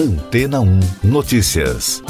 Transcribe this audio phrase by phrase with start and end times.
[0.00, 2.02] Antena 1 Notícias.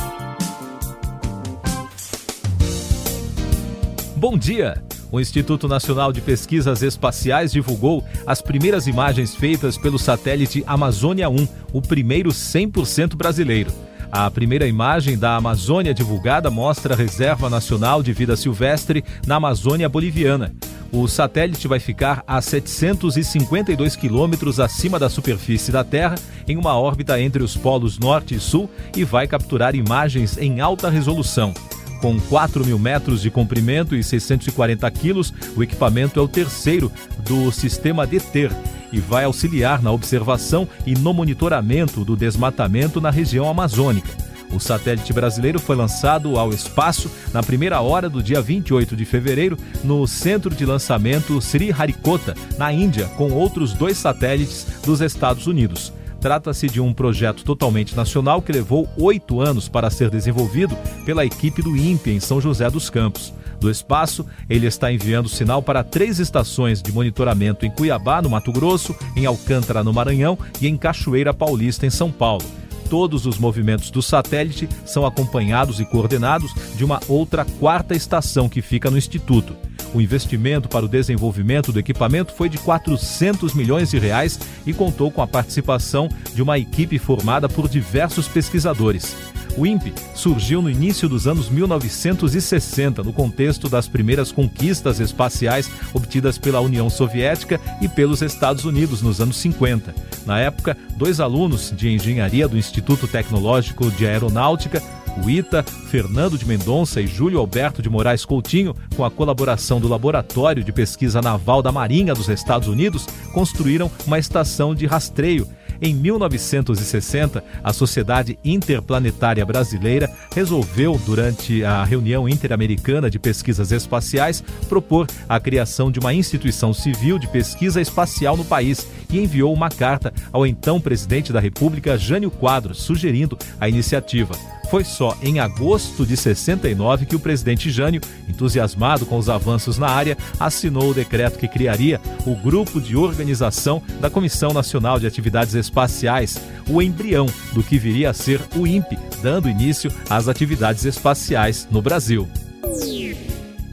[4.14, 4.80] Bom dia!
[5.10, 11.48] O Instituto Nacional de Pesquisas Espaciais divulgou as primeiras imagens feitas pelo satélite Amazônia 1,
[11.72, 13.72] o primeiro 100% brasileiro.
[14.12, 19.88] A primeira imagem da Amazônia divulgada mostra a Reserva Nacional de Vida Silvestre na Amazônia
[19.88, 20.54] Boliviana.
[20.92, 26.16] O satélite vai ficar a 752 quilômetros acima da superfície da Terra,
[26.48, 30.90] em uma órbita entre os polos norte e sul, e vai capturar imagens em alta
[30.90, 31.54] resolução.
[32.00, 37.52] Com 4 mil metros de comprimento e 640 quilos, o equipamento é o terceiro do
[37.52, 38.50] sistema DETER
[38.92, 44.29] e vai auxiliar na observação e no monitoramento do desmatamento na região amazônica.
[44.52, 49.56] O satélite brasileiro foi lançado ao espaço na primeira hora do dia 28 de fevereiro
[49.84, 55.92] no centro de lançamento Sri Harikota, na Índia, com outros dois satélites dos Estados Unidos.
[56.20, 61.62] Trata-se de um projeto totalmente nacional que levou oito anos para ser desenvolvido pela equipe
[61.62, 63.32] do INPE em São José dos Campos.
[63.58, 68.52] Do espaço, ele está enviando sinal para três estações de monitoramento em Cuiabá, no Mato
[68.52, 72.44] Grosso, em Alcântara, no Maranhão e em Cachoeira Paulista, em São Paulo
[72.90, 78.60] todos os movimentos do satélite são acompanhados e coordenados de uma outra quarta estação que
[78.60, 79.56] fica no Instituto.
[79.94, 85.10] O investimento para o desenvolvimento do equipamento foi de 400 milhões de reais e contou
[85.10, 89.16] com a participação de uma equipe formada por diversos pesquisadores.
[89.56, 96.38] O INPE surgiu no início dos anos 1960, no contexto das primeiras conquistas espaciais obtidas
[96.38, 99.94] pela União Soviética e pelos Estados Unidos nos anos 50.
[100.24, 104.82] Na época, dois alunos de engenharia do Instituto Tecnológico de Aeronáutica
[105.22, 109.88] o ITA, Fernando de Mendonça e Júlio Alberto de Moraes Coutinho, com a colaboração do
[109.88, 115.46] Laboratório de Pesquisa Naval da Marinha dos Estados Unidos, construíram uma estação de rastreio
[115.80, 125.06] em 1960, a Sociedade Interplanetária Brasileira resolveu, durante a reunião interamericana de pesquisas espaciais, propor
[125.28, 130.12] a criação de uma instituição civil de pesquisa espacial no país e enviou uma carta
[130.32, 134.34] ao então presidente da República, Jânio Quadros, sugerindo a iniciativa.
[134.70, 139.88] Foi só em agosto de 69 que o presidente Jânio, entusiasmado com os avanços na
[139.88, 145.54] área, assinou o decreto que criaria o Grupo de Organização da Comissão Nacional de Atividades
[145.54, 151.66] Espaciais, o embrião do que viria a ser o INPE, dando início às atividades espaciais
[151.68, 152.28] no Brasil.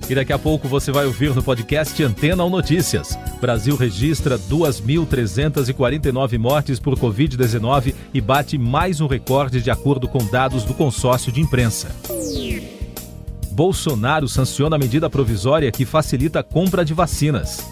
[0.10, 3.18] E daqui a pouco você vai ouvir no podcast Antena ou Notícias.
[3.42, 10.64] Brasil registra 2.349 mortes por Covid-19 e bate mais um recorde de acordo com dados
[10.64, 11.94] do consórcio de imprensa.
[13.52, 17.66] Bolsonaro sanciona a medida provisória que facilita a compra de vacinas.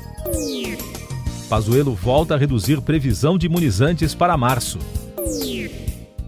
[1.48, 4.78] Pazuello volta a reduzir previsão de imunizantes para março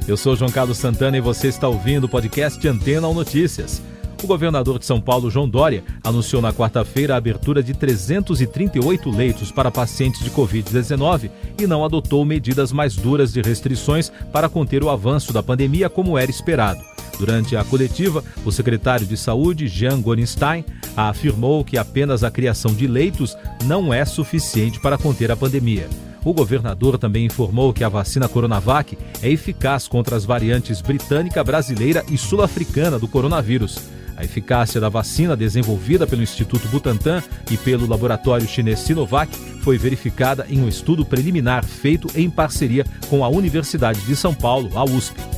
[0.07, 3.81] Eu sou João Carlos Santana e você está ouvindo o podcast Antena ou Notícias.
[4.23, 9.51] O governador de São Paulo, João Dória, anunciou na quarta-feira a abertura de 338 leitos
[9.51, 14.91] para pacientes de Covid-19 e não adotou medidas mais duras de restrições para conter o
[14.91, 16.85] avanço da pandemia como era esperado.
[17.19, 22.87] Durante a coletiva, o secretário de Saúde, Jean Gorenstein, afirmou que apenas a criação de
[22.87, 25.89] leitos não é suficiente para conter a pandemia.
[26.25, 32.03] O governador também informou que a vacina Coronavac é eficaz contra as variantes britânica, brasileira
[32.11, 33.79] e sul-africana do coronavírus.
[34.17, 40.47] A eficácia da vacina desenvolvida pelo Instituto Butantan e pelo laboratório chinês Sinovac foi verificada
[40.49, 45.34] em um estudo preliminar feito em parceria com a Universidade de São Paulo, a USP.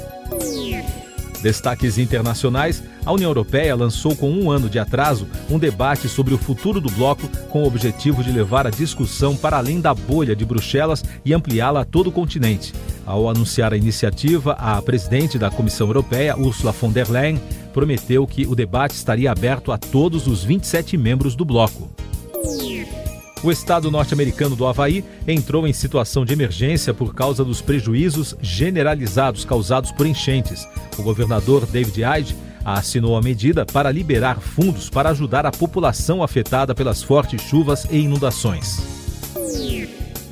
[1.42, 6.38] Destaques internacionais: a União Europeia lançou com um ano de atraso um debate sobre o
[6.38, 10.44] futuro do bloco com o objetivo de levar a discussão para além da bolha de
[10.44, 12.72] Bruxelas e ampliá-la a todo o continente.
[13.04, 17.40] Ao anunciar a iniciativa, a presidente da Comissão Europeia, Ursula von der Leyen,
[17.72, 21.90] prometeu que o debate estaria aberto a todos os 27 membros do bloco.
[23.46, 29.44] O estado norte-americano do Havaí entrou em situação de emergência por causa dos prejuízos generalizados
[29.44, 30.66] causados por enchentes.
[30.98, 36.74] O governador David Ide assinou a medida para liberar fundos para ajudar a população afetada
[36.74, 38.95] pelas fortes chuvas e inundações.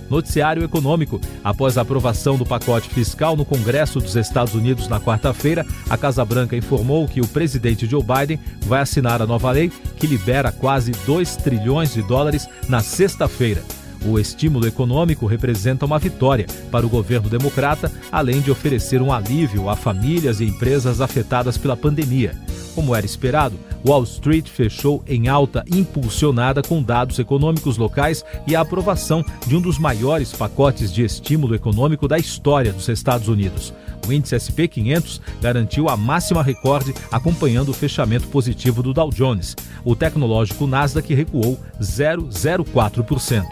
[0.09, 1.21] Noticiário Econômico.
[1.43, 6.25] Após a aprovação do pacote fiscal no Congresso dos Estados Unidos na quarta-feira, a Casa
[6.25, 10.93] Branca informou que o presidente Joe Biden vai assinar a nova lei que libera quase
[11.07, 13.63] 2 trilhões de dólares na sexta-feira.
[14.05, 19.71] O estímulo econômico representa uma vitória para o governo democrata, além de oferecer um alívio
[19.71, 22.35] a famílias e empresas afetadas pela pandemia.
[22.75, 28.61] Como era esperado, Wall Street fechou em alta impulsionada com dados econômicos locais e a
[28.61, 33.73] aprovação de um dos maiores pacotes de estímulo econômico da história dos Estados Unidos.
[34.07, 39.57] O índice SP 500 garantiu a máxima recorde, acompanhando o fechamento positivo do Dow Jones.
[39.85, 43.45] O tecnológico Nasdaq recuou 0,04%.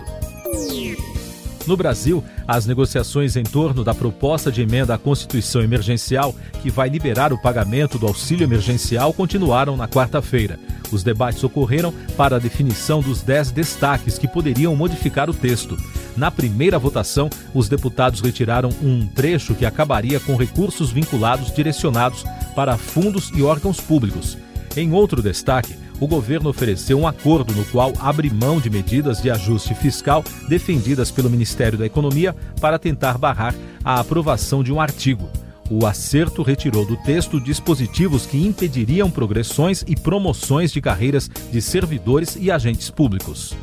[1.67, 6.89] No Brasil, as negociações em torno da proposta de emenda à Constituição Emergencial, que vai
[6.89, 10.59] liberar o pagamento do auxílio emergencial, continuaram na quarta-feira.
[10.91, 15.79] Os debates ocorreram para a definição dos dez destaques que poderiam modificar o texto.
[16.17, 22.25] Na primeira votação, os deputados retiraram um trecho que acabaria com recursos vinculados direcionados
[22.55, 24.37] para fundos e órgãos públicos.
[24.77, 29.31] Em outro destaque, o governo ofereceu um acordo no qual abre mão de medidas de
[29.31, 33.55] ajuste fiscal defendidas pelo Ministério da Economia para tentar barrar
[33.85, 35.31] a aprovação de um artigo.
[35.71, 42.37] O acerto retirou do texto dispositivos que impediriam progressões e promoções de carreiras de servidores
[42.37, 43.55] e agentes públicos.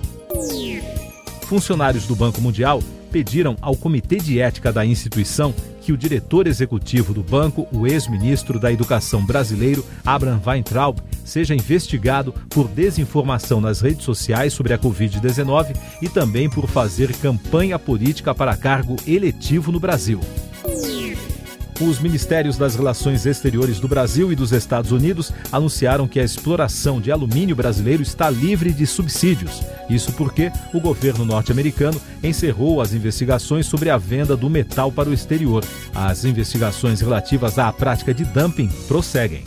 [1.41, 2.81] Funcionários do Banco Mundial
[3.12, 8.60] pediram ao Comitê de Ética da instituição que o diretor executivo do banco, o ex-ministro
[8.60, 15.76] da Educação brasileiro, Abraham Weintraub, seja investigado por desinformação nas redes sociais sobre a Covid-19
[16.02, 20.20] e também por fazer campanha política para cargo eletivo no Brasil.
[21.81, 27.00] Os Ministérios das Relações Exteriores do Brasil e dos Estados Unidos anunciaram que a exploração
[27.00, 29.62] de alumínio brasileiro está livre de subsídios.
[29.90, 35.14] Isso porque o governo norte-americano encerrou as investigações sobre a venda do metal para o
[35.14, 35.64] exterior.
[35.96, 39.46] As investigações relativas à prática de dumping prosseguem.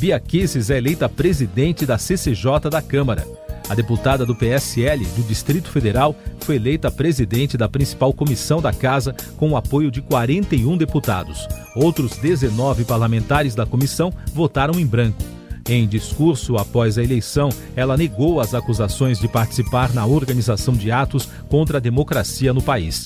[0.00, 3.43] Bia Kisses é eleita presidente da CCJ da Câmara.
[3.68, 9.14] A deputada do PSL do Distrito Federal foi eleita presidente da principal comissão da Casa
[9.38, 11.48] com o apoio de 41 deputados.
[11.74, 15.22] Outros 19 parlamentares da comissão votaram em branco.
[15.66, 21.26] Em discurso após a eleição, ela negou as acusações de participar na organização de atos
[21.48, 23.04] contra a democracia no país.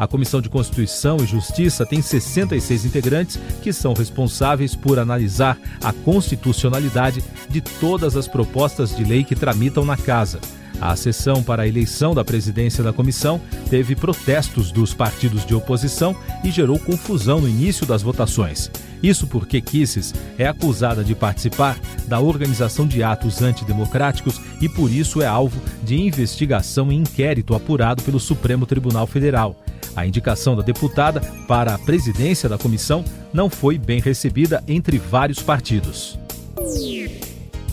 [0.00, 5.92] A Comissão de Constituição e Justiça tem 66 integrantes que são responsáveis por analisar a
[5.92, 10.40] constitucionalidade de todas as propostas de lei que tramitam na Casa.
[10.80, 16.16] A sessão para a eleição da presidência da comissão teve protestos dos partidos de oposição
[16.42, 18.70] e gerou confusão no início das votações.
[19.02, 25.20] Isso porque Kisses é acusada de participar da organização de atos antidemocráticos e por isso
[25.20, 29.54] é alvo de investigação e inquérito apurado pelo Supremo Tribunal Federal.
[29.96, 35.40] A indicação da deputada para a presidência da comissão não foi bem recebida entre vários
[35.42, 36.18] partidos.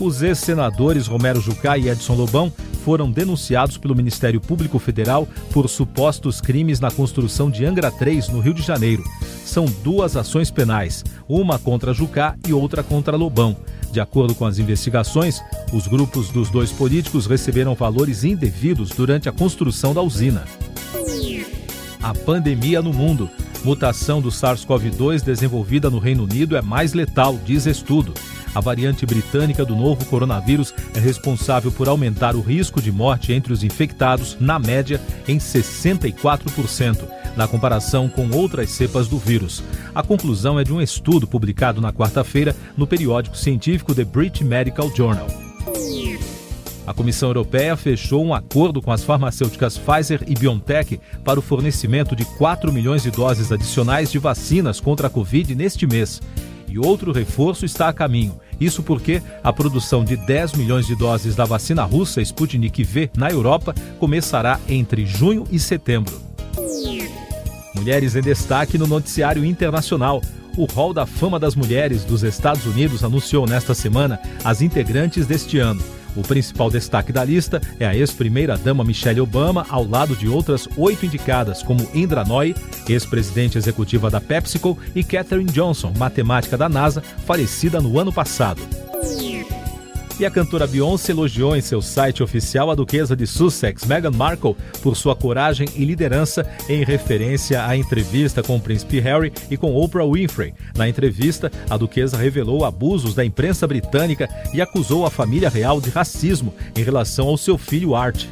[0.00, 2.52] Os ex-senadores Romero Jucá e Edson Lobão
[2.84, 8.40] foram denunciados pelo Ministério Público Federal por supostos crimes na construção de Angra 3, no
[8.40, 9.04] Rio de Janeiro.
[9.44, 13.56] São duas ações penais, uma contra Jucá e outra contra Lobão.
[13.90, 19.32] De acordo com as investigações, os grupos dos dois políticos receberam valores indevidos durante a
[19.32, 20.44] construção da usina
[22.02, 23.30] a pandemia no mundo.
[23.64, 28.14] Mutação do SARS-CoV-2 desenvolvida no Reino Unido é mais letal, diz estudo.
[28.54, 33.52] A variante britânica do novo coronavírus é responsável por aumentar o risco de morte entre
[33.52, 39.62] os infectados, na média, em 64%, na comparação com outras cepas do vírus.
[39.94, 44.90] A conclusão é de um estudo publicado na quarta-feira no periódico científico The British Medical
[44.94, 45.26] Journal.
[46.88, 52.16] A Comissão Europeia fechou um acordo com as farmacêuticas Pfizer e BioNTech para o fornecimento
[52.16, 56.18] de 4 milhões de doses adicionais de vacinas contra a Covid neste mês.
[56.66, 58.40] e outro reforço está a caminho.
[58.58, 63.30] Isso porque a produção de 10 milhões de doses da vacina russa Sputnik V na
[63.30, 66.18] Europa começará entre junho e setembro.
[67.74, 70.22] Mulheres em destaque no noticiário internacional.
[70.56, 75.58] O Hall da Fama das Mulheres dos Estados Unidos anunciou nesta semana as integrantes deste
[75.58, 75.97] ano.
[76.16, 81.06] O principal destaque da lista é a ex-primeira-dama Michelle Obama, ao lado de outras oito
[81.06, 82.54] indicadas, como Indra Nooyi,
[82.88, 88.60] ex-presidente executiva da PepsiCo, e Katherine Johnson, matemática da NASA, falecida no ano passado.
[90.18, 94.56] E a cantora Beyoncé elogiou em seu site oficial a duquesa de Sussex, Meghan Markle,
[94.82, 99.76] por sua coragem e liderança em referência à entrevista com o príncipe Harry e com
[99.76, 100.54] Oprah Winfrey.
[100.76, 105.90] Na entrevista, a duquesa revelou abusos da imprensa britânica e acusou a família real de
[105.90, 108.26] racismo em relação ao seu filho Art.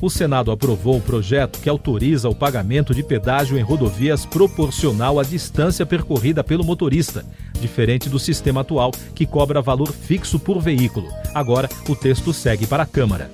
[0.02, 5.24] O Senado aprovou o projeto que autoriza o pagamento de pedágio em rodovias proporcional à
[5.24, 7.26] distância percorrida pelo motorista,
[7.60, 11.10] diferente do sistema atual que cobra valor fixo por veículo.
[11.34, 13.30] Agora, o texto segue para a Câmara.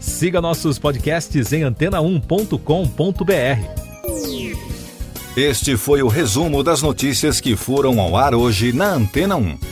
[0.00, 3.82] Siga nossos podcasts em antena1.com.br.
[5.36, 9.71] Este foi o resumo das notícias que foram ao ar hoje na Antena 1.